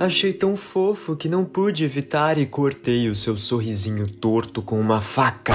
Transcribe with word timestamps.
Achei 0.00 0.32
tão 0.32 0.56
fofo 0.56 1.16
que 1.16 1.28
não 1.28 1.44
pude 1.44 1.82
evitar 1.82 2.38
e 2.38 2.46
cortei 2.46 3.10
o 3.10 3.16
seu 3.16 3.36
sorrisinho 3.36 4.06
torto 4.06 4.62
com 4.62 4.78
uma 4.78 5.00
faca. 5.00 5.52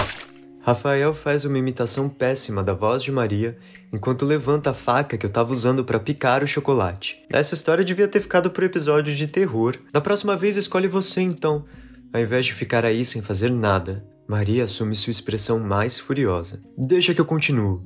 Rafael 0.60 1.14
faz 1.14 1.46
uma 1.46 1.58
imitação 1.58 2.10
péssima 2.10 2.62
da 2.62 2.74
voz 2.74 3.02
de 3.02 3.10
Maria 3.10 3.58
enquanto 3.92 4.26
levanta 4.26 4.72
a 4.72 4.74
faca 4.74 5.18
que 5.18 5.26
eu 5.26 5.30
tava 5.30 5.54
usando 5.54 5.86
para 5.86 5.98
picar 5.98 6.44
o 6.44 6.48
chocolate. 6.48 7.24
Essa 7.30 7.54
história 7.54 7.86
devia 7.86 8.08
ter 8.08 8.20
ficado 8.20 8.52
pro 8.52 8.66
episódio 8.66 9.16
de 9.16 9.28
terror. 9.28 9.78
Da 9.94 10.02
próxima 10.02 10.36
vez 10.36 10.58
escolhe 10.58 10.90
você 10.90 11.22
então, 11.22 11.64
ao 12.12 12.20
invés 12.20 12.46
de 12.46 12.54
ficar 12.54 12.84
aí 12.84 13.06
sem 13.06 13.22
fazer 13.22 13.50
nada. 13.50 14.06
Maria 14.28 14.66
assume 14.66 14.94
sua 14.94 15.12
expressão 15.12 15.58
mais 15.58 16.00
furiosa. 16.00 16.62
Deixa 16.78 17.14
que 17.14 17.22
eu 17.22 17.26
continuo. 17.26 17.82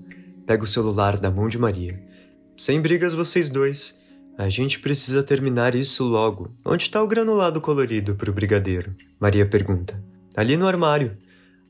Pega 0.47 0.63
o 0.63 0.67
celular 0.67 1.19
da 1.19 1.29
mão 1.29 1.47
de 1.47 1.59
Maria. 1.59 2.01
Sem 2.57 2.81
brigas 2.81 3.13
vocês 3.13 3.47
dois. 3.47 4.06
A 4.37 4.49
gente 4.49 4.79
precisa 4.79 5.23
terminar 5.23 5.73
isso 5.73 6.03
logo. 6.03 6.51
Onde 6.63 6.91
tá 6.91 7.01
o 7.01 7.07
granulado 7.07 7.59
colorido 7.59 8.13
pro 8.13 8.31
brigadeiro? 8.31 8.93
Maria 9.19 9.47
pergunta. 9.47 9.99
Ali 10.35 10.55
no 10.55 10.67
armário. 10.67 11.17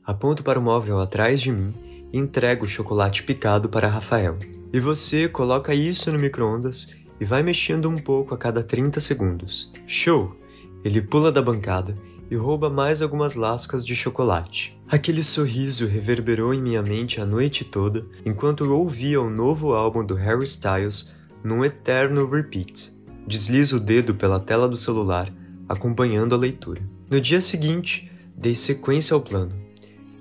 Aponto 0.04 0.42
para 0.42 0.58
o 0.58 0.62
móvel 0.62 1.00
atrás 1.00 1.40
de 1.40 1.50
mim 1.50 1.72
e 2.12 2.18
entrego 2.18 2.66
o 2.66 2.68
chocolate 2.68 3.22
picado 3.22 3.70
para 3.70 3.88
Rafael. 3.88 4.36
E 4.70 4.78
você 4.78 5.26
coloca 5.26 5.74
isso 5.74 6.12
no 6.12 6.18
micro-ondas 6.18 6.94
e 7.18 7.24
vai 7.24 7.42
mexendo 7.42 7.88
um 7.88 7.96
pouco 7.96 8.34
a 8.34 8.38
cada 8.38 8.62
30 8.62 9.00
segundos. 9.00 9.72
Show! 9.86 10.36
Ele 10.84 11.00
pula 11.00 11.32
da 11.32 11.40
bancada 11.40 11.96
e 12.30 12.36
rouba 12.36 12.68
mais 12.68 13.00
algumas 13.00 13.34
lascas 13.34 13.82
de 13.82 13.96
chocolate. 13.96 14.78
Aquele 14.86 15.24
sorriso 15.24 15.86
reverberou 15.86 16.52
em 16.52 16.60
minha 16.60 16.82
mente 16.82 17.18
a 17.18 17.24
noite 17.24 17.64
toda 17.64 18.06
enquanto 18.26 18.64
eu 18.64 18.78
ouvia 18.78 19.22
o 19.22 19.30
novo 19.30 19.72
álbum 19.72 20.04
do 20.04 20.14
Harry 20.14 20.44
Styles 20.44 21.16
num 21.42 21.64
eterno 21.64 22.28
repeat. 22.28 22.92
Deslizo 23.26 23.76
o 23.76 23.80
dedo 23.80 24.14
pela 24.14 24.40
tela 24.40 24.68
do 24.68 24.76
celular, 24.76 25.32
acompanhando 25.68 26.34
a 26.34 26.38
leitura. 26.38 26.82
No 27.10 27.20
dia 27.20 27.40
seguinte, 27.40 28.10
dei 28.36 28.54
sequência 28.54 29.14
ao 29.14 29.20
plano 29.20 29.68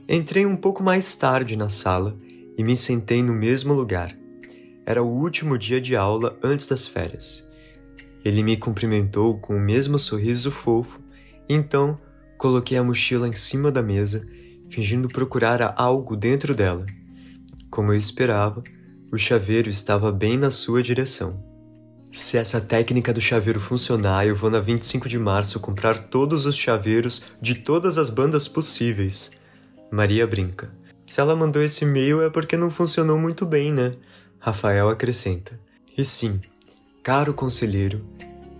Entrei 0.09 0.46
um 0.46 0.56
pouco 0.56 0.82
mais 0.82 1.16
tarde 1.16 1.58
na 1.58 1.68
sala 1.68 2.18
e 2.58 2.64
me 2.64 2.78
sentei 2.78 3.22
no 3.22 3.34
mesmo 3.34 3.74
lugar. 3.74 4.18
Era 4.86 5.04
o 5.04 5.08
último 5.08 5.58
dia 5.58 5.82
de 5.82 5.98
aula 5.98 6.40
antes 6.42 6.66
das 6.66 6.88
férias. 6.88 7.46
Ele 8.24 8.42
me 8.42 8.56
cumprimentou 8.56 9.38
com 9.38 9.58
o 9.58 9.59
mesmo 9.59 10.00
sorriso 10.00 10.50
fofo, 10.50 11.02
então 11.50 12.00
coloquei 12.38 12.78
a 12.78 12.84
mochila 12.84 13.28
em 13.28 13.34
cima 13.34 13.70
da 13.70 13.84
mesa, 13.84 14.26
fingindo 14.70 15.09
procurar 15.09 15.74
algo 15.76 16.16
dentro 16.16 16.56
dela. 16.56 16.86
Como 17.70 17.92
eu 17.92 17.98
esperava, 17.98 18.64
o 19.11 19.17
chaveiro 19.17 19.69
estava 19.69 20.11
bem 20.11 20.38
na 20.38 20.52
sua 20.52 20.81
direção. 20.83 21.44
Se 22.11 22.38
essa 22.38 22.59
técnica 22.59 23.13
do 23.13 23.22
chaveiro 23.22 23.59
funcionar, 23.59 24.25
eu 24.25 24.36
vou 24.36 24.50
na 24.50 24.59
25 24.59 25.08
de 25.08 25.19
março 25.19 25.59
comprar 25.59 26.00
todos 26.00 26.45
os 26.45 26.58
chaveiros 26.58 27.23
de 27.41 27.55
todas 27.55 27.97
as 27.97 28.09
bandas 28.09 28.47
possíveis. 28.47 29.31
Maria 29.91 30.25
brinca. 30.25 30.72
Se 31.05 31.22
ela 31.22 31.35
mandou 31.35 31.61
esse 31.61 31.85
e-mail 31.85 32.22
é 32.22 32.30
porque 32.30 32.58
não 32.58 32.69
funcionou 32.69 33.17
muito 33.17 33.45
bem, 33.45 33.72
né? 33.72 33.94
Rafael 34.39 34.89
acrescenta. 34.89 35.59
E 35.97 36.03
sim, 36.03 36.41
caro 37.03 37.33
conselheiro, 37.33 38.05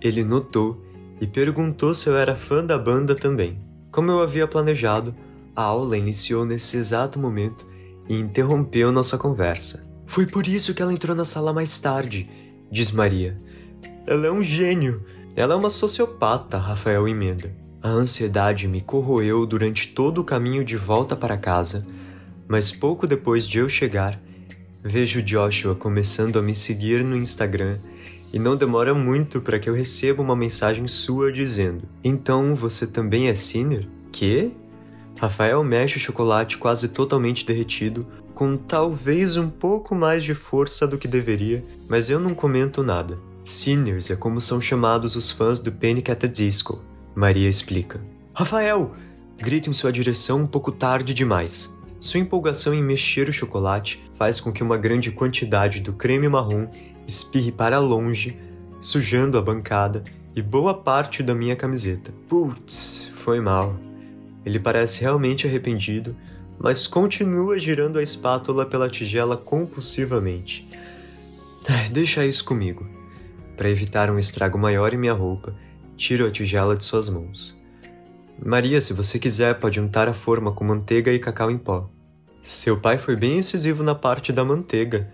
ele 0.00 0.24
notou 0.24 0.82
e 1.20 1.26
perguntou 1.26 1.92
se 1.92 2.08
eu 2.08 2.16
era 2.16 2.36
fã 2.36 2.64
da 2.64 2.78
banda 2.78 3.14
também. 3.14 3.58
Como 3.90 4.10
eu 4.10 4.20
havia 4.20 4.46
planejado, 4.46 5.14
a 5.54 5.62
aula 5.62 5.96
iniciou 5.96 6.44
nesse 6.44 6.76
exato 6.76 7.18
momento 7.18 7.66
e 8.08 8.14
interrompeu 8.14 8.92
nossa 8.92 9.18
conversa. 9.18 9.87
Foi 10.08 10.24
por 10.24 10.48
isso 10.48 10.72
que 10.72 10.80
ela 10.80 10.92
entrou 10.92 11.14
na 11.14 11.24
sala 11.24 11.52
mais 11.52 11.78
tarde, 11.78 12.28
diz 12.70 12.90
Maria. 12.90 13.36
Ela 14.06 14.26
é 14.26 14.32
um 14.32 14.42
gênio. 14.42 15.04
Ela 15.36 15.52
é 15.52 15.56
uma 15.56 15.68
sociopata, 15.68 16.56
Rafael 16.56 17.06
emenda. 17.06 17.54
A 17.82 17.90
ansiedade 17.90 18.66
me 18.66 18.80
corroeu 18.80 19.44
durante 19.44 19.88
todo 19.88 20.22
o 20.22 20.24
caminho 20.24 20.64
de 20.64 20.78
volta 20.78 21.14
para 21.14 21.36
casa, 21.36 21.86
mas 22.48 22.72
pouco 22.72 23.06
depois 23.06 23.46
de 23.46 23.58
eu 23.58 23.68
chegar, 23.68 24.18
vejo 24.82 25.22
Joshua 25.22 25.74
começando 25.74 26.38
a 26.38 26.42
me 26.42 26.54
seguir 26.54 27.04
no 27.04 27.14
Instagram 27.14 27.78
e 28.32 28.38
não 28.38 28.56
demora 28.56 28.94
muito 28.94 29.42
para 29.42 29.58
que 29.58 29.68
eu 29.68 29.74
receba 29.74 30.22
uma 30.22 30.34
mensagem 30.34 30.88
sua 30.88 31.30
dizendo: 31.30 31.86
Então 32.02 32.54
você 32.54 32.86
também 32.86 33.28
é 33.28 33.34
Sinner? 33.34 33.86
Que? 34.10 34.52
Rafael 35.20 35.62
mexe 35.62 35.98
o 35.98 36.00
chocolate 36.00 36.56
quase 36.56 36.88
totalmente 36.88 37.44
derretido, 37.44 38.06
com 38.38 38.56
talvez 38.56 39.36
um 39.36 39.50
pouco 39.50 39.96
mais 39.96 40.22
de 40.22 40.32
força 40.32 40.86
do 40.86 40.96
que 40.96 41.08
deveria, 41.08 41.60
mas 41.88 42.08
eu 42.08 42.20
não 42.20 42.36
comento 42.36 42.84
nada. 42.84 43.18
Sinners 43.42 44.12
é 44.12 44.14
como 44.14 44.40
são 44.40 44.60
chamados 44.60 45.16
os 45.16 45.28
fãs 45.28 45.58
do 45.58 45.72
Panic 45.72 46.08
at 46.08 46.20
the 46.20 46.28
Disco. 46.28 46.80
Maria 47.16 47.48
explica. 47.48 48.00
Rafael! 48.32 48.92
Grita 49.38 49.68
em 49.68 49.72
sua 49.72 49.90
direção 49.90 50.42
um 50.42 50.46
pouco 50.46 50.70
tarde 50.70 51.12
demais. 51.12 51.76
Sua 51.98 52.20
empolgação 52.20 52.72
em 52.72 52.80
mexer 52.80 53.28
o 53.28 53.32
chocolate 53.32 54.00
faz 54.14 54.38
com 54.38 54.52
que 54.52 54.62
uma 54.62 54.76
grande 54.76 55.10
quantidade 55.10 55.80
do 55.80 55.92
creme 55.92 56.28
marrom 56.28 56.68
espirre 57.08 57.50
para 57.50 57.80
longe, 57.80 58.38
sujando 58.80 59.36
a 59.36 59.42
bancada 59.42 60.04
e 60.36 60.40
boa 60.40 60.74
parte 60.74 61.24
da 61.24 61.34
minha 61.34 61.56
camiseta. 61.56 62.14
Putz, 62.28 63.10
foi 63.16 63.40
mal. 63.40 63.74
Ele 64.46 64.60
parece 64.60 65.00
realmente 65.00 65.44
arrependido, 65.44 66.14
mas 66.58 66.86
continua 66.86 67.58
girando 67.58 67.98
a 67.98 68.02
espátula 68.02 68.66
pela 68.66 68.90
tigela 68.90 69.36
compulsivamente. 69.36 70.68
Deixa 71.92 72.24
isso 72.24 72.44
comigo. 72.44 72.86
Para 73.56 73.70
evitar 73.70 74.10
um 74.10 74.18
estrago 74.18 74.58
maior 74.58 74.92
em 74.92 74.96
minha 74.96 75.12
roupa, 75.12 75.54
tiro 75.96 76.26
a 76.26 76.30
tigela 76.30 76.76
de 76.76 76.84
suas 76.84 77.08
mãos. 77.08 77.60
Maria, 78.44 78.80
se 78.80 78.92
você 78.92 79.18
quiser, 79.18 79.58
pode 79.58 79.80
untar 79.80 80.08
a 80.08 80.14
forma 80.14 80.52
com 80.52 80.64
manteiga 80.64 81.12
e 81.12 81.18
cacau 81.18 81.50
em 81.50 81.58
pó. 81.58 81.90
Seu 82.40 82.80
pai 82.80 82.96
foi 82.96 83.16
bem 83.16 83.38
incisivo 83.38 83.82
na 83.82 83.94
parte 83.94 84.32
da 84.32 84.44
manteiga. 84.44 85.12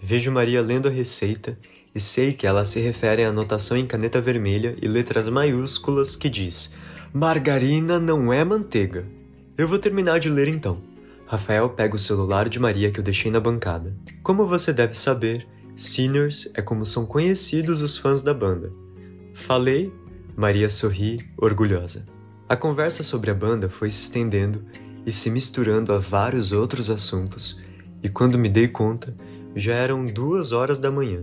Vejo 0.00 0.30
Maria 0.30 0.62
lendo 0.62 0.88
a 0.88 0.90
receita 0.90 1.58
e 1.94 1.98
sei 1.98 2.32
que 2.32 2.46
ela 2.46 2.64
se 2.64 2.80
refere 2.80 3.24
à 3.24 3.28
anotação 3.28 3.76
em 3.76 3.86
caneta 3.86 4.20
vermelha 4.20 4.76
e 4.80 4.86
letras 4.86 5.28
maiúsculas 5.28 6.14
que 6.14 6.28
diz: 6.28 6.74
Margarina 7.12 7.98
não 7.98 8.32
é 8.32 8.44
manteiga. 8.44 9.04
Eu 9.60 9.68
vou 9.68 9.78
terminar 9.78 10.18
de 10.18 10.30
ler 10.30 10.48
então. 10.48 10.80
Rafael 11.26 11.68
pega 11.68 11.94
o 11.94 11.98
celular 11.98 12.48
de 12.48 12.58
Maria 12.58 12.90
que 12.90 12.98
eu 12.98 13.04
deixei 13.04 13.30
na 13.30 13.38
bancada. 13.38 13.94
Como 14.22 14.46
você 14.46 14.72
deve 14.72 14.94
saber, 14.94 15.46
Sinners 15.76 16.50
é 16.54 16.62
como 16.62 16.86
são 16.86 17.04
conhecidos 17.04 17.82
os 17.82 17.98
fãs 17.98 18.22
da 18.22 18.32
banda. 18.32 18.72
Falei 19.34 19.92
Maria 20.34 20.66
sorri, 20.70 21.18
orgulhosa. 21.36 22.06
A 22.48 22.56
conversa 22.56 23.02
sobre 23.02 23.30
a 23.30 23.34
banda 23.34 23.68
foi 23.68 23.90
se 23.90 24.00
estendendo 24.00 24.64
e 25.04 25.12
se 25.12 25.30
misturando 25.30 25.92
a 25.92 25.98
vários 25.98 26.52
outros 26.52 26.88
assuntos, 26.88 27.60
e 28.02 28.08
quando 28.08 28.38
me 28.38 28.48
dei 28.48 28.66
conta, 28.66 29.14
já 29.54 29.74
eram 29.74 30.06
duas 30.06 30.52
horas 30.52 30.78
da 30.78 30.90
manhã. 30.90 31.22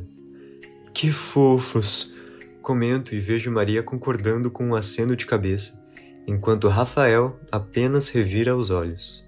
Que 0.94 1.12
fofos! 1.12 2.16
Comento 2.62 3.16
e 3.16 3.20
vejo 3.20 3.50
Maria 3.50 3.82
concordando 3.82 4.52
com 4.52 4.68
um 4.68 4.76
aceno 4.76 5.16
de 5.16 5.26
cabeça, 5.26 5.87
enquanto 6.28 6.68
Rafael 6.68 7.40
apenas 7.50 8.10
revira 8.10 8.56
os 8.56 8.70
olhos. 8.70 9.26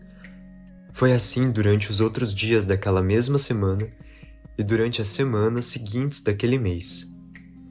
Foi 0.92 1.14
assim 1.14 1.50
durante 1.50 1.90
os 1.90 2.02
outros 2.02 2.34
dias 2.34 2.66
daquela 2.66 3.02
mesma 3.02 3.38
semana 3.38 3.88
e 4.58 4.64
durante 4.64 5.02
as 5.02 5.08
semanas 5.08 5.66
seguintes 5.66 6.22
daquele 6.22 6.60
mês. 6.60 7.08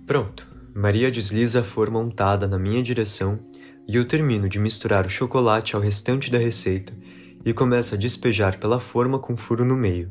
Pronto, 0.06 0.48
Maria 0.74 1.10
desliza 1.10 1.60
a 1.60 1.64
forma 1.64 2.00
untada 2.00 2.48
na 2.48 2.58
minha 2.58 2.82
direção 2.82 3.38
e 3.86 3.96
eu 3.96 4.06
termino 4.06 4.48
de 4.48 4.58
misturar 4.58 5.04
o 5.04 5.10
chocolate 5.10 5.76
ao 5.76 5.82
restante 5.82 6.30
da 6.30 6.38
receita 6.38 6.94
e 7.44 7.52
começo 7.52 7.94
a 7.94 7.98
despejar 7.98 8.58
pela 8.58 8.80
forma 8.80 9.18
com 9.18 9.36
furo 9.36 9.64
no 9.64 9.76
meio. 9.76 10.10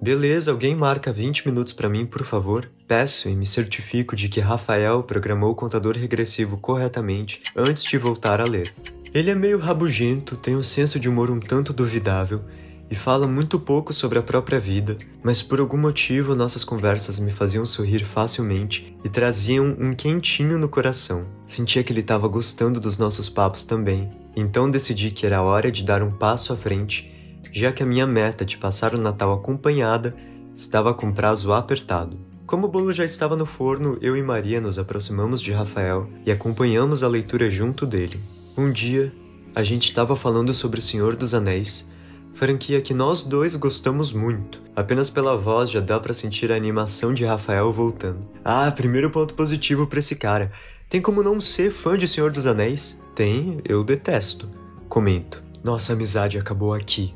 Beleza, 0.00 0.52
alguém 0.52 0.76
marca 0.76 1.12
20 1.12 1.48
minutos 1.48 1.72
para 1.72 1.88
mim, 1.88 2.06
por 2.06 2.22
favor? 2.22 2.70
Peço 2.86 3.28
e 3.28 3.34
me 3.34 3.44
certifico 3.44 4.14
de 4.14 4.28
que 4.28 4.38
Rafael 4.40 5.02
programou 5.02 5.50
o 5.50 5.56
contador 5.56 5.96
regressivo 5.96 6.56
corretamente 6.56 7.42
antes 7.56 7.82
de 7.82 7.98
voltar 7.98 8.40
a 8.40 8.44
ler. 8.44 8.72
Ele 9.12 9.30
é 9.30 9.34
meio 9.34 9.58
rabugento, 9.58 10.36
tem 10.36 10.54
um 10.54 10.62
senso 10.62 11.00
de 11.00 11.08
humor 11.08 11.30
um 11.30 11.40
tanto 11.40 11.72
duvidável 11.72 12.42
e 12.88 12.94
fala 12.94 13.26
muito 13.26 13.58
pouco 13.58 13.92
sobre 13.92 14.18
a 14.18 14.22
própria 14.22 14.60
vida, 14.60 14.96
mas 15.22 15.42
por 15.42 15.58
algum 15.58 15.76
motivo 15.76 16.34
nossas 16.34 16.64
conversas 16.64 17.18
me 17.18 17.30
faziam 17.30 17.66
sorrir 17.66 18.04
facilmente 18.04 18.96
e 19.04 19.08
traziam 19.08 19.76
um 19.78 19.92
quentinho 19.92 20.58
no 20.58 20.68
coração. 20.68 21.26
Sentia 21.44 21.82
que 21.82 21.92
ele 21.92 22.00
estava 22.00 22.28
gostando 22.28 22.78
dos 22.78 22.96
nossos 22.96 23.28
papos 23.28 23.64
também, 23.64 24.08
então 24.36 24.70
decidi 24.70 25.10
que 25.10 25.26
era 25.26 25.42
hora 25.42 25.72
de 25.72 25.82
dar 25.82 26.02
um 26.02 26.10
passo 26.10 26.52
à 26.52 26.56
frente, 26.56 27.12
já 27.52 27.72
que 27.72 27.82
a 27.82 27.86
minha 27.86 28.06
meta 28.06 28.44
de 28.44 28.58
passar 28.58 28.94
o 28.94 29.00
Natal 29.00 29.32
acompanhada 29.32 30.14
estava 30.54 30.92
com 30.94 31.12
prazo 31.12 31.52
apertado. 31.52 32.18
Como 32.46 32.66
o 32.66 32.70
bolo 32.70 32.92
já 32.92 33.04
estava 33.04 33.36
no 33.36 33.46
forno, 33.46 33.98
eu 34.00 34.16
e 34.16 34.22
Maria 34.22 34.60
nos 34.60 34.78
aproximamos 34.78 35.40
de 35.40 35.52
Rafael 35.52 36.08
e 36.24 36.30
acompanhamos 36.30 37.02
a 37.02 37.08
leitura 37.08 37.50
junto 37.50 37.84
dele. 37.84 38.20
Um 38.56 38.72
dia, 38.72 39.12
a 39.54 39.62
gente 39.62 39.84
estava 39.84 40.16
falando 40.16 40.52
sobre 40.54 40.78
o 40.78 40.82
Senhor 40.82 41.14
dos 41.14 41.34
Anéis 41.34 41.90
franquia 42.38 42.80
que 42.80 42.94
nós 42.94 43.24
dois 43.24 43.56
gostamos 43.56 44.12
muito. 44.12 44.62
Apenas 44.76 45.10
pela 45.10 45.36
voz 45.36 45.72
já 45.72 45.80
dá 45.80 45.98
para 45.98 46.14
sentir 46.14 46.52
a 46.52 46.56
animação 46.56 47.12
de 47.12 47.24
Rafael 47.24 47.72
voltando. 47.72 48.28
Ah, 48.44 48.70
primeiro 48.70 49.10
ponto 49.10 49.34
positivo 49.34 49.88
para 49.88 49.98
esse 49.98 50.14
cara. 50.14 50.52
Tem 50.88 51.02
como 51.02 51.20
não 51.20 51.40
ser 51.40 51.72
fã 51.72 51.98
de 51.98 52.06
Senhor 52.06 52.30
dos 52.30 52.46
Anéis? 52.46 53.02
Tem, 53.12 53.60
eu 53.64 53.82
detesto. 53.82 54.48
Comento. 54.88 55.42
Nossa 55.64 55.94
amizade 55.94 56.38
acabou 56.38 56.72
aqui. 56.72 57.12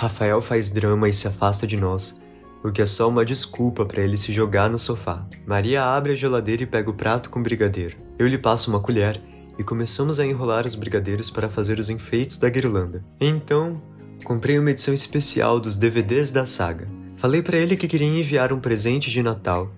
Rafael 0.00 0.40
faz 0.40 0.70
drama 0.70 1.10
e 1.10 1.12
se 1.12 1.28
afasta 1.28 1.66
de 1.66 1.76
nós, 1.76 2.22
o 2.64 2.72
que 2.72 2.80
é 2.80 2.86
só 2.86 3.06
uma 3.06 3.22
desculpa 3.22 3.84
para 3.84 4.02
ele 4.02 4.16
se 4.16 4.32
jogar 4.32 4.70
no 4.70 4.78
sofá. 4.78 5.28
Maria 5.46 5.84
abre 5.84 6.12
a 6.12 6.14
geladeira 6.14 6.62
e 6.62 6.66
pega 6.66 6.88
o 6.88 6.94
prato 6.94 7.28
com 7.28 7.42
brigadeiro. 7.42 7.98
Eu 8.18 8.26
lhe 8.26 8.38
passo 8.38 8.70
uma 8.70 8.80
colher 8.80 9.20
e 9.58 9.62
começamos 9.62 10.18
a 10.18 10.24
enrolar 10.24 10.66
os 10.66 10.74
brigadeiros 10.74 11.30
para 11.30 11.50
fazer 11.50 11.78
os 11.78 11.90
enfeites 11.90 12.38
da 12.38 12.48
guirlanda. 12.48 13.04
Então, 13.20 13.78
comprei 14.24 14.58
uma 14.58 14.70
edição 14.70 14.94
especial 14.94 15.60
dos 15.60 15.76
DVDs 15.76 16.30
da 16.30 16.46
saga. 16.46 16.88
Falei 17.16 17.42
para 17.42 17.58
ele 17.58 17.76
que 17.76 17.86
queria 17.86 18.08
enviar 18.08 18.54
um 18.54 18.58
presente 18.58 19.10
de 19.10 19.22
Natal. 19.22 19.70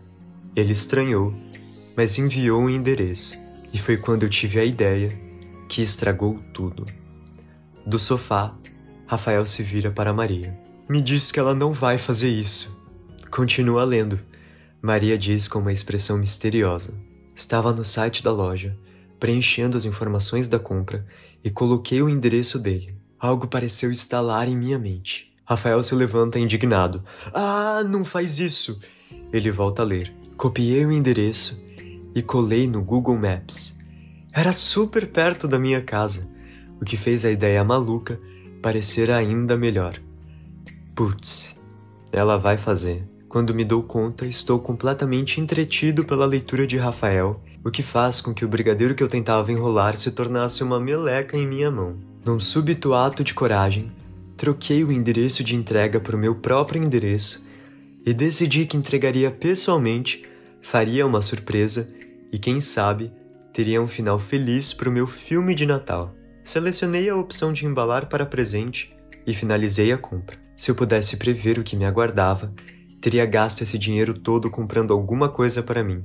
Ele 0.54 0.70
estranhou, 0.70 1.34
mas 1.96 2.16
enviou 2.16 2.62
um 2.62 2.70
endereço. 2.70 3.36
E 3.72 3.78
foi 3.78 3.96
quando 3.96 4.22
eu 4.22 4.30
tive 4.30 4.60
a 4.60 4.64
ideia 4.64 5.08
que 5.68 5.82
estragou 5.82 6.38
tudo. 6.54 6.86
Do 7.84 7.98
sofá, 7.98 8.54
Rafael 9.12 9.44
se 9.44 9.62
vira 9.62 9.90
para 9.90 10.10
Maria. 10.10 10.58
Me 10.88 11.02
diz 11.02 11.30
que 11.30 11.38
ela 11.38 11.54
não 11.54 11.70
vai 11.70 11.98
fazer 11.98 12.30
isso. 12.30 12.82
Continua 13.30 13.84
lendo. 13.84 14.18
Maria 14.80 15.18
diz 15.18 15.48
com 15.48 15.58
uma 15.58 15.70
expressão 15.70 16.16
misteriosa. 16.16 16.94
Estava 17.36 17.74
no 17.74 17.84
site 17.84 18.22
da 18.22 18.32
loja, 18.32 18.74
preenchendo 19.20 19.76
as 19.76 19.84
informações 19.84 20.48
da 20.48 20.58
compra 20.58 21.04
e 21.44 21.50
coloquei 21.50 22.00
o 22.00 22.08
endereço 22.08 22.58
dele. 22.58 22.96
Algo 23.20 23.46
pareceu 23.46 23.90
estalar 23.90 24.48
em 24.48 24.56
minha 24.56 24.78
mente. 24.78 25.30
Rafael 25.44 25.82
se 25.82 25.94
levanta 25.94 26.38
indignado. 26.38 27.04
Ah, 27.34 27.82
não 27.86 28.06
faz 28.06 28.38
isso! 28.38 28.80
Ele 29.30 29.50
volta 29.50 29.82
a 29.82 29.84
ler. 29.84 30.10
Copiei 30.38 30.86
o 30.86 30.90
endereço 30.90 31.62
e 32.14 32.22
colei 32.22 32.66
no 32.66 32.80
Google 32.80 33.18
Maps. 33.18 33.78
Era 34.32 34.54
super 34.54 35.06
perto 35.06 35.46
da 35.46 35.58
minha 35.58 35.82
casa 35.82 36.32
o 36.80 36.84
que 36.84 36.96
fez 36.96 37.24
a 37.24 37.30
ideia 37.30 37.62
maluca 37.62 38.18
parecer 38.62 39.10
ainda 39.10 39.56
melhor. 39.56 39.98
Putz, 40.94 41.60
ela 42.12 42.36
vai 42.36 42.56
fazer. 42.56 43.02
Quando 43.28 43.54
me 43.54 43.64
dou 43.64 43.82
conta, 43.82 44.24
estou 44.24 44.58
completamente 44.60 45.40
entretido 45.40 46.04
pela 46.04 46.24
leitura 46.24 46.66
de 46.66 46.78
Rafael, 46.78 47.42
o 47.64 47.70
que 47.70 47.82
faz 47.82 48.20
com 48.20 48.32
que 48.32 48.44
o 48.44 48.48
brigadeiro 48.48 48.94
que 48.94 49.02
eu 49.02 49.08
tentava 49.08 49.50
enrolar 49.50 49.96
se 49.96 50.12
tornasse 50.12 50.62
uma 50.62 50.78
meleca 50.78 51.36
em 51.36 51.46
minha 51.46 51.70
mão. 51.70 51.96
Num 52.24 52.38
súbito 52.38 52.94
ato 52.94 53.24
de 53.24 53.34
coragem, 53.34 53.90
troquei 54.36 54.84
o 54.84 54.92
endereço 54.92 55.42
de 55.42 55.56
entrega 55.56 55.98
para 55.98 56.14
o 56.14 56.18
meu 56.18 56.36
próprio 56.36 56.82
endereço 56.82 57.44
e 58.06 58.14
decidi 58.14 58.66
que 58.66 58.76
entregaria 58.76 59.30
pessoalmente, 59.30 60.24
faria 60.60 61.06
uma 61.06 61.22
surpresa 61.22 61.92
e, 62.30 62.38
quem 62.38 62.60
sabe, 62.60 63.10
teria 63.52 63.82
um 63.82 63.88
final 63.88 64.18
feliz 64.18 64.72
para 64.72 64.88
o 64.88 64.92
meu 64.92 65.06
filme 65.06 65.54
de 65.54 65.66
Natal. 65.66 66.14
Selecionei 66.44 67.08
a 67.08 67.16
opção 67.16 67.52
de 67.52 67.66
embalar 67.66 68.08
para 68.08 68.26
presente 68.26 68.94
e 69.26 69.32
finalizei 69.32 69.92
a 69.92 69.98
compra. 69.98 70.36
Se 70.56 70.70
eu 70.70 70.74
pudesse 70.74 71.16
prever 71.16 71.58
o 71.58 71.62
que 71.62 71.76
me 71.76 71.84
aguardava, 71.84 72.52
teria 73.00 73.24
gasto 73.24 73.62
esse 73.62 73.78
dinheiro 73.78 74.12
todo 74.12 74.50
comprando 74.50 74.92
alguma 74.92 75.28
coisa 75.28 75.62
para 75.62 75.84
mim. 75.84 76.04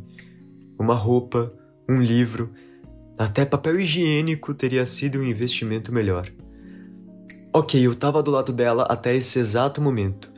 Uma 0.80 0.96
roupa, 0.96 1.52
um 1.90 2.00
livro, 2.00 2.52
até 3.18 3.46
papel 3.46 3.80
higiênico 3.80 4.54
teria 4.54 4.86
sido 4.86 5.20
um 5.20 5.24
investimento 5.24 5.92
melhor. 5.92 6.32
Ok, 7.52 7.84
eu 7.84 7.94
estava 7.94 8.22
do 8.22 8.30
lado 8.30 8.54
dela 8.54 8.84
até 8.84 9.16
esse 9.16 9.40
exato 9.40 9.82
momento. 9.82 10.32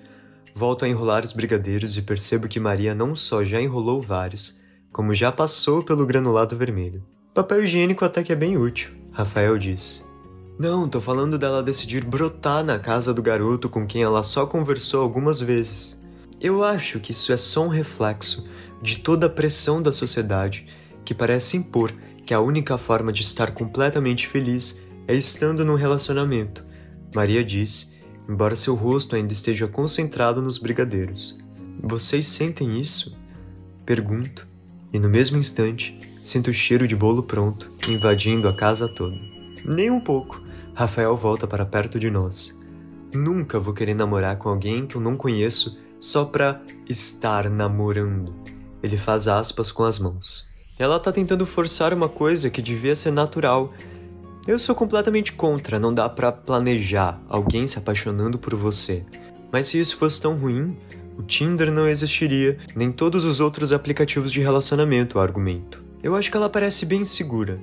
Volto 0.56 0.86
a 0.86 0.88
enrolar 0.88 1.24
os 1.24 1.34
brigadeiros 1.34 1.98
e 1.98 2.02
percebo 2.02 2.48
que 2.48 2.60
Maria 2.60 2.95
não 2.95 3.16
só 3.16 3.44
já 3.44 3.62
enrolou 3.62 4.02
vários, 4.02 4.60
como 4.92 5.13
já 5.13 5.31
passou 5.31 5.84
pelo 5.84 6.06
granulado 6.06 6.57
vermelho. 6.57 7.06
Papel 7.34 7.63
higiênico 7.63 8.06
até 8.06 8.24
que 8.24 8.31
é 8.31 8.36
bem 8.36 8.57
útil. 8.57 8.99
Rafael 9.19 9.57
disse. 9.57 10.06
Não, 10.57 10.88
tô 10.88 11.01
falando 11.01 11.38
dela 11.38 11.62
decidir 11.62 12.06
brotar 12.06 12.63
na 12.63 12.80
casa 12.80 13.13
do 13.13 13.21
garoto 13.21 13.68
com 13.68 13.86
quem 13.86 14.01
ela 14.01 14.24
só 14.24 14.45
conversou 14.45 15.01
algumas 15.01 15.42
vezes. 15.42 16.01
Eu 16.39 16.63
acho 16.63 17.01
que 17.01 17.12
isso 17.12 17.33
é 17.33 17.36
só 17.36 17.66
um 17.66 17.68
reflexo 17.68 18.48
de 18.81 19.00
toda 19.00 19.25
a 19.25 19.30
pressão 19.30 19.81
da 19.81 19.92
sociedade 19.92 20.68
que 21.04 21.13
parece 21.13 21.57
impor 21.57 21.94
que 22.25 22.33
a 22.33 22.39
única 22.39 22.77
forma 22.77 23.12
de 23.12 23.21
estar 23.21 23.51
completamente 23.51 24.25
feliz 24.25 24.81
é 25.06 25.13
estando 25.13 25.66
num 25.66 25.75
relacionamento, 25.75 26.63
Maria 27.13 27.44
disse, 27.44 27.98
embora 28.30 28.56
seu 28.56 28.74
rosto 28.74 29.18
ainda 29.18 29.33
esteja 29.33 29.68
concentrado 29.68 30.42
nos 30.42 30.57
brigadeiros. 30.57 31.44
Vocês 31.83 32.25
sentem 32.25 32.80
isso? 32.80 33.18
Pergunto, 33.86 34.48
e 34.94 35.00
no 35.00 35.10
mesmo 35.10 35.38
instante 35.38 36.00
sinto 36.21 36.50
o 36.50 36.54
cheiro 36.54 36.88
de 36.88 36.95
bolo 36.95 37.24
pronto 37.24 37.71
invadindo 37.88 38.48
a 38.48 38.56
casa 38.56 38.88
toda. 38.88 39.18
Nem 39.66 39.89
um 39.89 40.00
pouco. 40.00 40.42
Rafael 40.74 41.16
volta 41.18 41.48
para 41.48 41.66
perto 41.66 42.00
de 42.00 42.10
nós. 42.10 42.57
Nunca 43.13 43.60
vou 43.60 43.74
querer 43.74 43.95
namorar 43.95 44.38
com 44.38 44.50
alguém 44.50 44.86
que 44.86 44.95
eu 44.95 45.01
não 45.01 45.18
conheço 45.18 45.77
só 46.00 46.25
pra 46.25 46.62
estar 46.88 47.50
namorando. 47.50 48.33
Ele 48.81 48.95
faz 48.95 49.27
aspas 49.27 49.71
com 49.71 49.83
as 49.83 50.00
mãos. 50.00 50.50
Ela 50.77 51.00
tá 51.00 51.12
tentando 51.12 51.45
forçar 51.45 51.94
uma 51.94 52.07
coisa 52.07 52.50
que 52.50 52.62
devia 52.62 52.95
ser 52.95 53.12
natural. 53.12 53.74
Eu 54.48 54.57
sou 54.57 54.74
completamente 54.74 55.33
contra, 55.33 55.80
não 55.80 55.94
dá 55.94 56.07
para 56.07 56.31
planejar 56.31 57.21
alguém 57.27 57.68
se 57.68 57.77
apaixonando 57.77 58.39
por 58.39 58.56
você. 58.56 59.06
Mas 59.51 59.68
se 59.68 59.80
isso 59.80 59.98
fosse 59.98 60.21
tão 60.21 60.36
ruim, 60.36 60.77
o 61.18 61.24
Tinder 61.24 61.69
não 61.71 61.89
existiria, 61.89 62.57
nem 62.75 62.92
todos 62.92 63.25
os 63.25 63.42
outros 63.42 63.74
aplicativos 63.74 64.31
de 64.31 64.39
relacionamento, 64.39 65.19
argumento. 65.19 65.89
Eu 66.01 66.16
acho 66.16 66.31
que 66.31 66.38
ela 66.38 66.50
parece 66.50 66.86
bem 66.86 67.04
segura. 67.04 67.60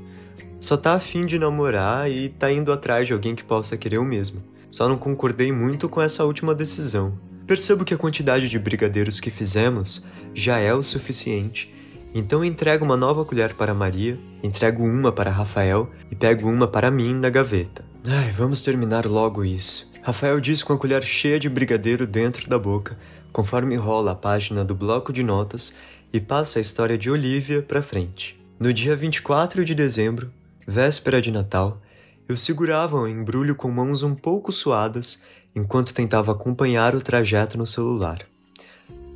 Só 0.61 0.77
tá 0.77 0.95
afim 0.95 1.25
de 1.27 1.39
namorar 1.39 2.11
e 2.11 2.29
tá 2.29 2.51
indo 2.51 2.73
atrás 2.73 3.07
de 3.07 3.13
alguém 3.13 3.35
que 3.35 3.45
possa 3.45 3.77
querer 3.77 3.99
o 3.99 4.05
mesmo. 4.05 4.43
Só 4.71 4.89
não 4.89 4.99
concordei 4.99 5.53
muito 5.53 5.89
com 5.89 6.03
essa 6.03 6.25
última 6.25 6.55
decisão. 6.55 7.19
Percebo 7.47 7.85
que 7.85 7.95
a 7.95 7.99
quantidade 7.99 8.49
de 8.49 8.59
brigadeiros 8.59 9.21
que 9.21 9.31
fizemos 9.31 10.07
já 10.35 10.59
é 10.59 10.75
o 10.75 10.83
suficiente, 10.83 11.73
então 12.15 12.45
entrego 12.45 12.85
uma 12.85 12.97
nova 12.97 13.25
colher 13.25 13.55
para 13.55 13.75
Maria, 13.75 14.19
entrego 14.43 14.83
uma 14.83 15.13
para 15.13 15.31
Rafael 15.31 15.91
e 16.11 16.17
pego 16.17 16.49
uma 16.49 16.67
para 16.67 16.91
mim 16.91 17.15
na 17.15 17.29
gaveta. 17.29 17.85
Ai, 18.09 18.31
vamos 18.31 18.61
terminar 18.61 19.05
logo 19.05 19.45
isso. 19.45 19.91
Rafael 20.03 20.41
diz 20.41 20.63
com 20.63 20.73
a 20.73 20.79
colher 20.79 21.03
cheia 21.03 21.39
de 21.39 21.49
brigadeiro 21.49 22.07
dentro 22.07 22.49
da 22.49 22.59
boca, 22.59 22.99
conforme 23.33 23.77
rola 23.77 24.13
a 24.13 24.15
página 24.15 24.65
do 24.65 24.75
bloco 24.75 25.13
de 25.13 25.23
notas 25.23 25.75
e 26.13 26.21
passa 26.21 26.59
a 26.59 26.63
história 26.63 26.97
de 26.97 27.11
Olivia 27.11 27.63
para 27.63 27.83
frente. 27.83 28.41
No 28.59 28.73
dia 28.73 28.97
24 28.97 29.65
de 29.65 29.75
dezembro, 29.75 30.31
véspera 30.67 31.21
de 31.21 31.31
Natal, 31.31 31.81
eu 32.29 32.37
segurava 32.37 32.97
o 32.97 33.07
embrulho 33.07 33.55
com 33.55 33.71
mãos 33.71 34.03
um 34.03 34.15
pouco 34.15 34.51
suadas 34.51 35.25
enquanto 35.55 35.95
tentava 35.95 36.33
acompanhar 36.33 36.95
o 36.95 37.01
trajeto 37.01 37.57
no 37.57 37.67
celular. 37.67 38.21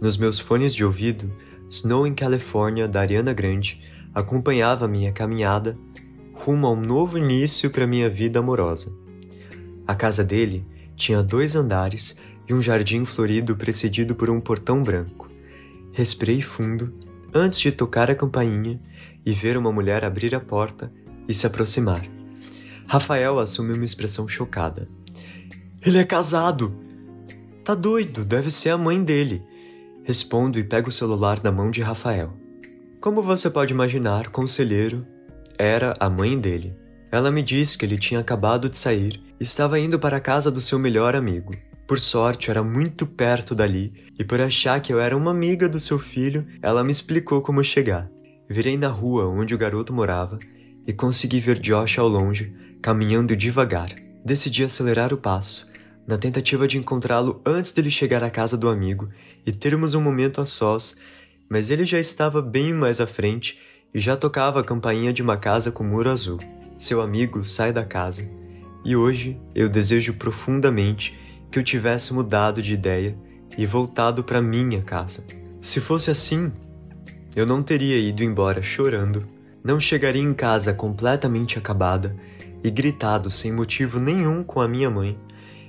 Nos 0.00 0.16
meus 0.16 0.38
fones 0.38 0.74
de 0.74 0.84
ouvido, 0.84 1.30
Snow 1.68 2.06
in 2.06 2.14
California 2.14 2.88
da 2.88 3.00
Ariana 3.00 3.32
Grande 3.32 3.80
acompanhava 4.14 4.88
minha 4.88 5.12
caminhada 5.12 5.76
rumo 6.34 6.66
a 6.66 6.72
um 6.72 6.80
novo 6.80 7.18
início 7.18 7.70
para 7.70 7.86
minha 7.86 8.08
vida 8.08 8.38
amorosa. 8.38 8.92
A 9.86 9.94
casa 9.94 10.24
dele 10.24 10.64
tinha 10.96 11.22
dois 11.22 11.54
andares 11.54 12.16
e 12.48 12.54
um 12.54 12.60
jardim 12.60 13.04
florido 13.04 13.56
precedido 13.56 14.14
por 14.14 14.30
um 14.30 14.40
portão 14.40 14.82
branco. 14.82 15.29
Respirei 15.92 16.40
fundo 16.40 16.92
antes 17.34 17.60
de 17.60 17.72
tocar 17.72 18.10
a 18.10 18.14
campainha 18.14 18.80
e 19.24 19.32
ver 19.32 19.56
uma 19.56 19.72
mulher 19.72 20.04
abrir 20.04 20.34
a 20.34 20.40
porta 20.40 20.92
e 21.28 21.34
se 21.34 21.46
aproximar. 21.46 22.04
Rafael 22.88 23.38
assume 23.38 23.72
uma 23.72 23.84
expressão 23.84 24.26
chocada. 24.26 24.88
Ele 25.80 25.98
é 25.98 26.04
casado! 26.04 26.74
Tá 27.64 27.74
doido, 27.74 28.24
deve 28.24 28.50
ser 28.50 28.70
a 28.70 28.78
mãe 28.78 29.02
dele. 29.02 29.42
Respondo 30.02 30.58
e 30.58 30.64
pego 30.64 30.88
o 30.88 30.92
celular 30.92 31.38
da 31.38 31.52
mão 31.52 31.70
de 31.70 31.82
Rafael. 31.82 32.32
Como 33.00 33.22
você 33.22 33.48
pode 33.48 33.72
imaginar, 33.72 34.28
conselheiro 34.28 35.06
era 35.56 35.94
a 36.00 36.10
mãe 36.10 36.38
dele. 36.38 36.74
Ela 37.12 37.30
me 37.30 37.42
disse 37.42 37.76
que 37.76 37.84
ele 37.84 37.98
tinha 37.98 38.20
acabado 38.20 38.68
de 38.68 38.76
sair 38.76 39.22
e 39.38 39.42
estava 39.42 39.78
indo 39.78 39.98
para 39.98 40.16
a 40.16 40.20
casa 40.20 40.50
do 40.50 40.60
seu 40.60 40.78
melhor 40.78 41.14
amigo. 41.14 41.52
Por 41.90 41.98
sorte, 41.98 42.52
era 42.52 42.62
muito 42.62 43.04
perto 43.04 43.52
dali, 43.52 43.92
e 44.16 44.22
por 44.22 44.40
achar 44.40 44.80
que 44.80 44.92
eu 44.92 45.00
era 45.00 45.16
uma 45.16 45.32
amiga 45.32 45.68
do 45.68 45.80
seu 45.80 45.98
filho, 45.98 46.46
ela 46.62 46.84
me 46.84 46.92
explicou 46.92 47.42
como 47.42 47.64
chegar. 47.64 48.08
Virei 48.48 48.78
na 48.78 48.86
rua 48.86 49.26
onde 49.26 49.56
o 49.56 49.58
garoto 49.58 49.92
morava 49.92 50.38
e 50.86 50.92
consegui 50.92 51.40
ver 51.40 51.58
Josh 51.58 51.98
ao 51.98 52.06
longe, 52.06 52.54
caminhando 52.80 53.34
devagar. 53.34 53.88
Decidi 54.24 54.62
acelerar 54.62 55.12
o 55.12 55.18
passo, 55.18 55.68
na 56.06 56.16
tentativa 56.16 56.68
de 56.68 56.78
encontrá-lo 56.78 57.42
antes 57.44 57.72
dele 57.72 57.90
chegar 57.90 58.22
à 58.22 58.30
casa 58.30 58.56
do 58.56 58.68
amigo 58.68 59.08
e 59.44 59.50
termos 59.50 59.92
um 59.92 60.00
momento 60.00 60.40
a 60.40 60.46
sós, 60.46 60.94
mas 61.48 61.70
ele 61.70 61.84
já 61.84 61.98
estava 61.98 62.40
bem 62.40 62.72
mais 62.72 63.00
à 63.00 63.06
frente 63.08 63.58
e 63.92 63.98
já 63.98 64.16
tocava 64.16 64.60
a 64.60 64.64
campainha 64.64 65.12
de 65.12 65.22
uma 65.22 65.36
casa 65.36 65.72
com 65.72 65.82
muro 65.82 66.08
azul. 66.08 66.38
Seu 66.78 67.02
amigo 67.02 67.44
sai 67.44 67.72
da 67.72 67.84
casa, 67.84 68.30
e 68.84 68.94
hoje 68.94 69.36
eu 69.56 69.68
desejo 69.68 70.14
profundamente 70.14 71.18
que 71.50 71.58
eu 71.58 71.62
tivesse 71.62 72.12
mudado 72.12 72.62
de 72.62 72.72
ideia 72.72 73.16
e 73.58 73.66
voltado 73.66 74.22
para 74.22 74.40
minha 74.40 74.82
casa. 74.82 75.24
Se 75.60 75.80
fosse 75.80 76.10
assim, 76.10 76.52
eu 77.34 77.44
não 77.44 77.62
teria 77.62 77.98
ido 77.98 78.22
embora 78.22 78.62
chorando 78.62 79.26
não 79.62 79.78
chegaria 79.78 80.22
em 80.22 80.32
casa 80.32 80.72
completamente 80.72 81.58
acabada 81.58 82.16
e 82.64 82.70
gritado 82.70 83.30
sem 83.30 83.52
motivo 83.52 84.00
nenhum 84.00 84.42
com 84.42 84.60
a 84.60 84.68
minha 84.68 84.90
mãe, 84.90 85.18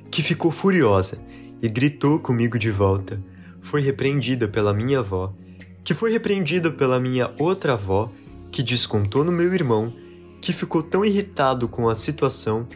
que 0.09 0.21
ficou 0.21 0.49
furiosa 0.49 1.21
e 1.61 1.67
gritou 1.67 2.19
comigo 2.19 2.57
de 2.57 2.71
volta. 2.71 3.21
Foi 3.61 3.81
repreendida 3.81 4.47
pela 4.47 4.73
minha 4.73 4.99
avó, 4.99 5.33
que 5.83 5.93
foi 5.93 6.11
repreendida 6.11 6.71
pela 6.71 6.99
minha 6.99 7.31
outra 7.37 7.73
avó, 7.73 8.09
que 8.51 8.63
descontou 8.63 9.23
no 9.23 9.31
meu 9.31 9.53
irmão, 9.53 9.93
que 10.41 10.53
ficou 10.53 10.81
tão 10.81 11.05
irritado 11.05 11.67
com 11.67 11.87
a 11.87 11.95
situação 11.95 12.67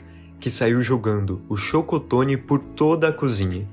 que 0.45 0.49
saiu 0.51 0.79
jogando 0.83 1.41
o 1.49 1.57
chocotone 1.57 2.37
por 2.37 2.59
toda 2.59 3.07
a 3.07 3.11
cozinha. 3.11 3.67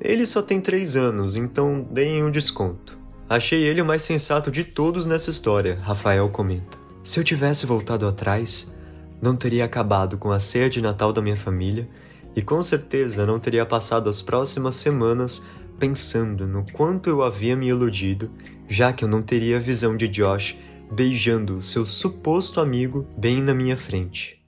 Ele 0.00 0.24
só 0.24 0.40
tem 0.40 0.58
três 0.58 0.96
anos, 0.96 1.36
então 1.36 1.86
deem 1.90 2.24
um 2.24 2.30
desconto. 2.30 2.98
Achei 3.28 3.62
ele 3.62 3.82
o 3.82 3.84
mais 3.84 4.00
sensato 4.00 4.50
de 4.50 4.64
todos 4.64 5.04
nessa 5.04 5.28
história, 5.28 5.78
Rafael 5.82 6.26
comenta. 6.30 6.78
Se 7.02 7.20
eu 7.20 7.24
tivesse 7.24 7.66
voltado 7.66 8.08
atrás, 8.08 8.72
não 9.20 9.36
teria 9.36 9.66
acabado 9.66 10.16
com 10.16 10.32
a 10.32 10.40
ceia 10.40 10.70
de 10.70 10.80
Natal 10.80 11.12
da 11.12 11.20
minha 11.20 11.36
família 11.36 11.86
e 12.34 12.40
com 12.40 12.62
certeza 12.62 13.26
não 13.26 13.38
teria 13.38 13.66
passado 13.66 14.08
as 14.08 14.22
próximas 14.22 14.76
semanas 14.76 15.44
pensando 15.78 16.46
no 16.46 16.64
quanto 16.72 17.10
eu 17.10 17.22
havia 17.22 17.54
me 17.54 17.68
iludido, 17.68 18.30
já 18.66 18.90
que 18.90 19.04
eu 19.04 19.08
não 19.08 19.20
teria 19.20 19.58
a 19.58 19.60
visão 19.60 19.98
de 19.98 20.08
Josh 20.08 20.56
beijando 20.90 21.60
seu 21.60 21.86
suposto 21.86 22.58
amigo 22.58 23.06
bem 23.18 23.42
na 23.42 23.52
minha 23.52 23.76
frente. 23.76 24.43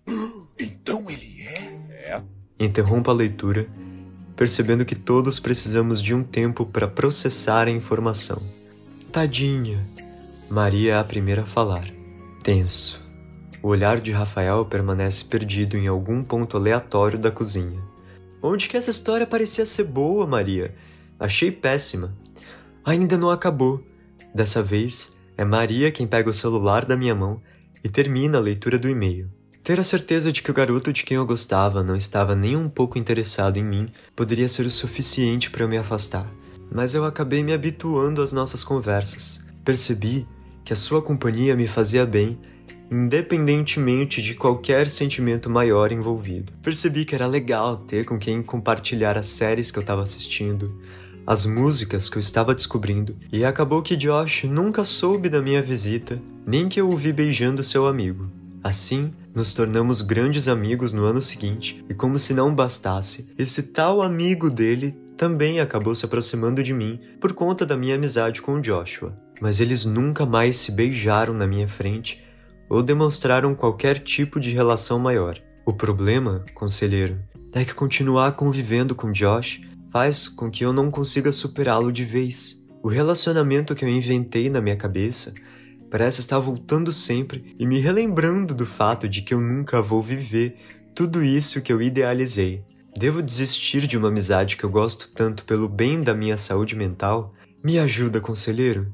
Interrompa 2.59 3.11
a 3.11 3.15
leitura, 3.15 3.69
percebendo 4.35 4.85
que 4.85 4.95
todos 4.95 5.39
precisamos 5.39 6.01
de 6.01 6.15
um 6.15 6.23
tempo 6.23 6.65
para 6.65 6.89
processar 6.89 7.69
a 7.69 7.71
informação. 7.71 8.43
Tadinha. 9.13 9.79
Maria 10.49 10.95
é 10.95 10.99
a 10.99 11.05
primeira 11.05 11.43
a 11.43 11.47
falar. 11.47 11.85
Tenso. 12.43 13.05
O 13.63 13.69
olhar 13.69 14.01
de 14.01 14.11
Rafael 14.11 14.65
permanece 14.65 15.25
perdido 15.25 15.77
em 15.77 15.87
algum 15.87 16.25
ponto 16.25 16.57
aleatório 16.57 17.19
da 17.19 17.31
cozinha. 17.31 17.83
Onde 18.41 18.69
que 18.69 18.77
essa 18.77 18.91
história 18.91 19.27
parecia 19.27 19.67
ser 19.67 19.85
boa, 19.85 20.27
Maria? 20.27 20.75
Achei 21.19 21.51
péssima. 21.51 22.17
Ainda 22.85 23.19
não 23.19 23.31
acabou. 23.31 23.83
Dessa 24.35 24.63
vez, 24.63 25.15
é 25.37 25.45
Maria 25.45 25.91
quem 25.91 26.07
pega 26.07 26.31
o 26.31 26.35
celular 26.35 26.87
da 26.87 26.97
minha 26.97 27.15
mão 27.15 27.43
e 27.85 27.89
termina 27.89 28.39
a 28.39 28.41
leitura 28.41 28.79
do 28.79 28.89
e-mail. 28.89 29.31
Ter 29.67 29.81
a 29.81 29.83
certeza 29.83 30.31
de 30.31 30.45
que 30.45 30.51
o 30.53 30.55
garoto 30.55 30.93
de 30.93 31.03
quem 31.03 31.17
eu 31.17 31.27
gostava 31.27 31.83
não 31.83 31.97
estava 31.97 32.37
nem 32.37 32.57
um 32.57 32.69
pouco 32.69 32.97
interessado 32.97 33.57
em 33.57 33.65
mim 33.65 33.89
poderia 34.15 34.49
ser 34.49 34.65
o 34.65 34.71
suficiente 34.71 35.51
para 35.51 35.65
eu 35.65 35.69
me 35.69 35.77
afastar. 35.77 36.33
Mas 36.73 36.95
eu 36.95 37.05
acabei 37.05 37.43
me 37.43 37.53
habituando 37.53 38.23
às 38.23 38.31
nossas 38.31 38.63
conversas. 38.63 39.45
Percebi 39.65 40.25
que 40.65 40.73
a 40.73 40.77
sua 40.77 41.03
companhia 41.03 41.57
me 41.57 41.67
fazia 41.67 42.07
bem 42.07 42.39
independentemente 42.89 44.23
de 44.23 44.37
qualquer 44.37 44.89
sentimento 44.89 45.51
maior 45.51 45.91
envolvido. 45.91 46.53
Percebi 46.63 47.05
que 47.05 47.17
era 47.17 47.27
legal 47.27 47.77
ter 47.77 48.05
com 48.05 48.21
quem 48.21 48.45
compartilhar 48.45 49.19
as 49.19 49.27
séries 49.27 49.73
que 49.73 49.79
eu 49.79 49.83
estava 49.83 50.05
assistindo, 50.05 50.81
as 51.27 51.45
músicas 51.45 52.09
que 52.09 52.17
eu 52.17 52.21
estava 52.21 52.55
descobrindo, 52.55 53.17
e 53.33 53.45
acabou 53.45 53.83
que 53.83 53.97
Josh 53.97 54.45
nunca 54.45 54.85
soube 54.85 55.29
da 55.29 55.43
minha 55.43 55.61
visita, 55.61 56.23
nem 56.47 56.69
que 56.69 56.81
eu 56.81 56.89
o 56.89 56.97
vi 56.97 57.13
beijando 57.13 57.65
seu 57.65 57.89
amigo. 57.89 58.31
Assim, 58.63 59.11
nos 59.37 59.53
tornamos 59.53 60.01
grandes 60.01 60.49
amigos 60.49 60.93
no 60.93 61.05
ano 61.05 61.21
seguinte, 61.21 61.85
e 61.91 61.93
como 61.93 62.19
se 62.19 62.33
não 62.33 62.55
bastasse, 62.55 63.35
esse 63.37 63.65
tal 63.65 64.01
amigo 64.01 64.49
dele 64.49 64.93
também 65.15 65.61
acabou 65.61 65.95
se 65.95 66.07
aproximando 66.07 66.63
de 66.63 66.73
mim 66.73 66.99
por 67.21 67.35
conta 67.35 67.67
da 67.67 67.77
minha 67.77 67.97
amizade 67.97 68.41
com 68.41 68.63
Joshua. 68.63 69.15
Mas 69.39 69.61
eles 69.61 69.85
nunca 69.85 70.25
mais 70.25 70.57
se 70.57 70.73
beijaram 70.73 71.35
na 71.35 71.47
minha 71.47 71.69
frente 71.69 72.25
ou 72.67 72.83
demonstraram 72.83 73.55
qualquer 73.55 73.99
tipo 73.99 74.41
de 74.41 74.53
relação 74.53 74.99
maior. 74.99 75.39
O 75.67 75.73
problema, 75.75 76.43
conselheiro, 76.55 77.19
é 77.53 77.63
que 77.63 77.75
continuar 77.75 78.33
convivendo 78.33 78.95
com 78.95 79.13
Josh 79.13 79.61
faz 79.93 80.29
com 80.29 80.51
que 80.51 80.65
eu 80.65 80.73
não 80.73 80.91
consiga 80.91 81.31
superá-lo 81.31 81.93
de 81.93 82.07
vez. 82.07 82.67
O 82.83 82.89
relacionamento 82.89 83.75
que 83.75 83.85
eu 83.85 83.89
inventei 83.91 84.49
na 84.49 84.63
minha 84.63 84.77
cabeça 84.77 85.35
parece 85.91 86.21
estar 86.21 86.39
voltando 86.39 86.93
sempre 86.93 87.55
e 87.59 87.67
me 87.67 87.79
relembrando 87.79 88.55
do 88.55 88.67
fato 88.67 89.09
de 89.09 89.23
que 89.23 89.35
eu 89.35 89.41
nunca 89.41 89.81
vou 89.81 90.03
viver 90.03 90.57
tudo 90.95 91.23
isso 91.23 91.61
que 91.63 91.73
eu 91.73 91.83
idealizei. 91.83 92.65
Devo 92.97 93.23
desistir 93.23 93.87
de 93.87 93.99
uma 93.99 94.09
amizade 94.09 94.57
que 94.57 94.65
eu 94.65 94.71
gosto 94.71 95.11
tanto 95.15 95.45
pelo 95.45 95.69
bem 95.69 96.01
da 96.01 96.15
minha 96.15 96.37
saúde 96.37 96.75
mental? 96.75 97.35
Me 97.63 97.79
ajuda, 97.79 98.21
conselheiro? 98.21 98.91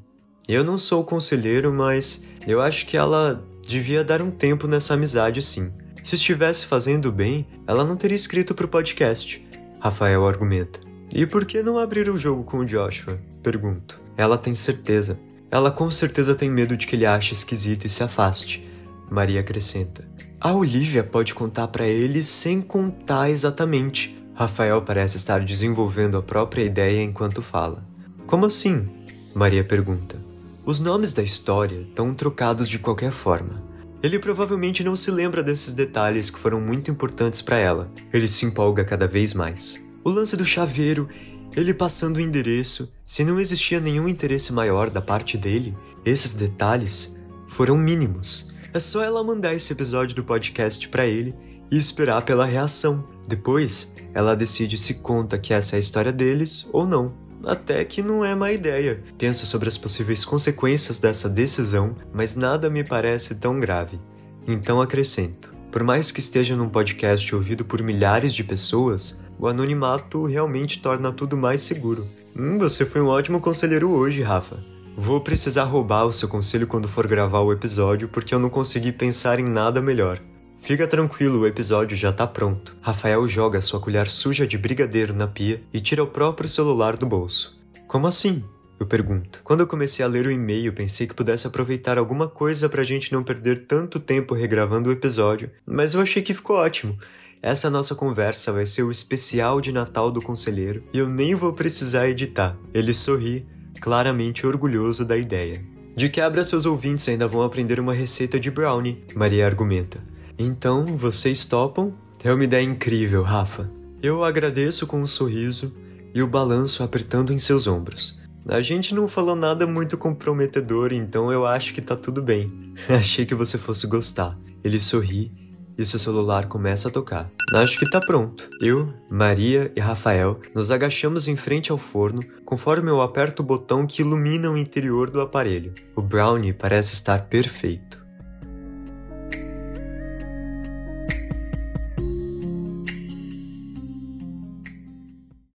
Eu 0.49 0.64
não 0.64 0.76
sou 0.76 1.04
conselheiro, 1.04 1.72
mas 1.72 2.25
eu 2.46 2.61
acho 2.61 2.84
que 2.87 2.96
ela 2.96 3.44
devia 3.66 4.02
dar 4.02 4.20
um 4.20 4.30
tempo 4.30 4.66
nessa 4.66 4.94
amizade 4.94 5.40
sim. 5.40 5.72
Se 6.02 6.16
estivesse 6.16 6.66
fazendo 6.66 7.12
bem, 7.12 7.46
ela 7.66 7.84
não 7.84 7.96
teria 7.96 8.16
escrito 8.16 8.54
pro 8.54 8.66
podcast. 8.66 9.46
Rafael 9.78 10.26
argumenta. 10.26 10.80
E 11.14 11.26
por 11.26 11.44
que 11.44 11.62
não 11.62 11.78
abrir 11.78 12.08
o 12.08 12.16
jogo 12.16 12.42
com 12.42 12.58
o 12.58 12.64
Joshua? 12.64 13.20
Pergunto. 13.42 14.00
Ela 14.16 14.37
tem 14.37 14.54
certeza. 14.54 15.18
Ela 15.52 15.71
com 15.71 15.90
certeza 15.90 16.35
tem 16.35 16.50
medo 16.50 16.78
de 16.78 16.87
que 16.87 16.97
ele 16.97 17.04
ache 17.04 17.35
esquisito 17.35 17.85
e 17.85 17.88
se 17.90 18.02
afaste. 18.02 18.66
Maria 19.11 19.40
acrescenta. 19.40 20.02
A 20.40 20.54
Olivia 20.54 21.04
pode 21.04 21.35
contar 21.35 21.68
para 21.68 21.87
ele 21.87 22.23
sem 22.23 22.62
contar 22.62 23.28
exatamente. 23.28 24.16
Rafael 24.32 24.80
parece 24.80 25.18
estar 25.18 25.44
desenvolvendo 25.44 26.16
a 26.16 26.23
própria 26.23 26.64
ideia 26.64 27.02
enquanto 27.02 27.42
fala. 27.42 27.87
Como 28.26 28.47
assim? 28.47 28.88
Maria 29.35 29.62
pergunta. 29.62 30.16
Os 30.64 30.80
nomes 30.80 31.12
da 31.12 31.23
história 31.23 31.82
estão 31.82 32.14
trocados 32.14 32.66
de 32.66 32.78
qualquer 32.78 33.11
forma. 33.11 33.62
Ele 34.02 34.18
provavelmente 34.18 34.82
não 34.82 34.97
se 34.97 35.11
lembra 35.11 35.42
desses 35.42 35.75
detalhes 35.75 36.30
que 36.30 36.38
foram 36.38 36.62
muito 36.62 36.90
importantes 36.90 37.42
para 37.42 37.59
ela. 37.59 37.92
Ele 38.11 38.26
se 38.26 38.47
empolga 38.47 38.87
cada 38.87 39.06
vez 39.06 39.35
mais. 39.35 39.87
O 40.02 40.09
lance 40.09 40.35
do 40.35 40.47
chaveiro, 40.47 41.09
ele 41.56 41.75
passando 41.75 42.16
o 42.16 42.21
endereço, 42.21 42.94
se 43.04 43.25
não 43.25 43.38
existia 43.40 43.80
nenhum 43.80 44.09
interesse 44.09 44.52
maior 44.52 44.90
da 44.90 45.02
parte 45.02 45.37
dele, 45.37 45.75
esses 46.04 46.32
detalhes 46.32 47.21
foram 47.49 47.76
mínimos. 47.76 48.54
É 48.73 48.80
só 48.80 49.04
ela 49.04 49.23
mandar 49.23 49.54
esse 49.54 49.73
episódio 49.73 50.16
do 50.16 50.25
podcast 50.25 50.88
para 50.88 51.06
ele 51.06 51.35
e 51.71 51.76
esperar 51.76 52.23
pela 52.23 52.47
reação. 52.47 53.06
Depois, 53.28 53.94
ela 54.14 54.35
decide 54.35 54.78
se 54.78 54.94
conta 54.94 55.38
que 55.38 55.52
essa 55.52 55.75
é 55.75 55.78
a 55.78 55.80
história 55.80 56.12
deles 56.12 56.66
ou 56.73 56.87
não 56.87 57.23
até 57.44 57.85
que 57.85 58.02
não 58.02 58.25
é 58.25 58.35
má 58.35 58.52
ideia. 58.52 59.02
Penso 59.18 59.47
sobre 59.47 59.68
as 59.68 59.76
possíveis 59.76 60.25
consequências 60.25 60.99
dessa 60.99 61.28
decisão, 61.28 61.94
mas 62.12 62.35
nada 62.35 62.71
me 62.71 62.85
parece 62.85 63.35
tão 63.35 63.59
grave. 63.59 63.99
Então 64.47 64.80
acrescento: 64.80 65.52
por 65.71 65.82
mais 65.82 66.11
que 66.11 66.21
esteja 66.21 66.56
num 66.56 66.68
podcast 66.68 67.35
ouvido 67.35 67.64
por 67.64 67.82
milhares 67.82 68.35
de 68.35 68.44
pessoas, 68.44 69.21
o 69.38 69.48
anonimato 69.48 70.24
realmente 70.26 70.80
torna 70.80 71.12
tudo 71.12 71.36
mais 71.36 71.60
seguro. 71.62 72.06
Hum, 72.36 72.58
você 72.58 72.86
foi 72.86 73.00
um 73.00 73.08
ótimo 73.08 73.40
conselheiro 73.40 73.90
hoje, 73.90 74.22
Rafa. 74.22 74.58
Vou 74.96 75.20
precisar 75.20 75.64
roubar 75.64 76.04
o 76.04 76.12
seu 76.12 76.28
conselho 76.28 76.66
quando 76.66 76.88
for 76.88 77.06
gravar 77.06 77.40
o 77.40 77.52
episódio 77.52 78.08
porque 78.08 78.34
eu 78.34 78.38
não 78.38 78.50
consegui 78.50 78.92
pensar 78.92 79.40
em 79.40 79.44
nada 79.44 79.80
melhor. 79.80 80.20
Fica 80.60 80.86
tranquilo, 80.86 81.40
o 81.40 81.46
episódio 81.46 81.96
já 81.96 82.12
tá 82.12 82.26
pronto. 82.26 82.76
Rafael 82.80 83.26
joga 83.26 83.60
sua 83.60 83.80
colher 83.80 84.08
suja 84.08 84.46
de 84.46 84.56
brigadeiro 84.56 85.12
na 85.12 85.26
pia 85.26 85.62
e 85.72 85.80
tira 85.80 86.04
o 86.04 86.06
próprio 86.06 86.48
celular 86.48 86.96
do 86.96 87.04
bolso. 87.04 87.60
Como 87.88 88.06
assim? 88.06 88.44
Eu 88.78 88.86
pergunto. 88.86 89.40
Quando 89.42 89.60
eu 89.60 89.66
comecei 89.66 90.04
a 90.04 90.08
ler 90.08 90.26
o 90.26 90.30
e-mail, 90.30 90.72
pensei 90.72 91.06
que 91.06 91.14
pudesse 91.14 91.46
aproveitar 91.46 91.98
alguma 91.98 92.28
coisa 92.28 92.68
pra 92.68 92.84
gente 92.84 93.12
não 93.12 93.22
perder 93.22 93.66
tanto 93.66 93.98
tempo 93.98 94.34
regravando 94.34 94.88
o 94.88 94.92
episódio, 94.92 95.50
mas 95.66 95.94
eu 95.94 96.00
achei 96.00 96.22
que 96.22 96.34
ficou 96.34 96.56
ótimo. 96.56 96.98
Essa 97.42 97.68
nossa 97.68 97.96
conversa 97.96 98.52
vai 98.52 98.64
ser 98.64 98.84
o 98.84 98.90
especial 98.92 99.61
de 99.61 99.72
Natal 99.72 100.12
do 100.12 100.22
conselheiro 100.22 100.84
e 100.92 100.99
eu 100.99 101.08
nem 101.08 101.34
vou 101.34 101.52
precisar 101.52 102.08
editar. 102.08 102.56
Ele 102.72 102.94
sorri, 102.94 103.44
claramente 103.80 104.46
orgulhoso 104.46 105.04
da 105.04 105.16
ideia. 105.16 105.61
De 105.96 106.08
quebra, 106.08 106.44
seus 106.44 106.66
ouvintes 106.66 107.08
ainda 107.08 107.26
vão 107.26 107.42
aprender 107.42 107.80
uma 107.80 107.92
receita 107.92 108.38
de 108.38 108.49
brownie, 108.49 109.04
Maria 109.16 109.44
argumenta. 109.44 109.99
Então, 110.38 110.87
vocês 110.87 111.44
topam? 111.44 111.92
É 112.22 112.32
uma 112.32 112.44
ideia 112.44 112.64
incrível, 112.64 113.25
Rafa. 113.25 113.68
Eu 114.00 114.22
agradeço 114.22 114.87
com 114.87 115.00
um 115.00 115.06
sorriso 115.06 115.75
e 116.14 116.22
o 116.22 116.28
balanço 116.28 116.84
apertando 116.84 117.32
em 117.32 117.38
seus 117.38 117.66
ombros. 117.66 118.20
A 118.46 118.61
gente 118.61 118.94
não 118.94 119.08
falou 119.08 119.34
nada 119.34 119.66
muito 119.66 119.99
comprometedor, 119.99 120.92
então 120.92 121.32
eu 121.32 121.44
acho 121.44 121.75
que 121.75 121.80
tá 121.80 121.96
tudo 121.96 122.22
bem. 122.22 122.72
Achei 122.88 123.26
que 123.26 123.34
você 123.34 123.58
fosse 123.58 123.88
gostar. 123.88 124.38
Ele 124.62 124.78
sorri 124.78 125.41
e 125.76 125.85
seu 125.85 125.99
celular 125.99 126.47
começa 126.47 126.88
a 126.88 126.91
tocar. 126.91 127.31
Acho 127.55 127.79
que 127.79 127.88
tá 127.91 128.00
pronto. 128.00 128.49
Eu, 128.61 128.93
Maria 129.11 129.73
e 129.76 129.81
Rafael 129.81 130.41
nos 130.55 130.71
agachamos 130.71 131.29
em 131.29 131.37
frente 131.37 131.71
ao 131.71 131.79
forno 131.79 132.23
conforme 132.45 132.91
eu 132.91 133.00
aperto 133.00 133.43
o 133.43 133.47
botão 133.47 133.87
que 133.87 134.02
ilumina 134.02 134.50
o 134.50 134.59
interior 134.59 135.11
do 135.11 135.21
aparelho. 135.21 135.73
O 135.97 136.02
brownie 136.02 136.52
parece 136.52 136.95
estar 136.95 137.23
perfeito. 137.29 138.01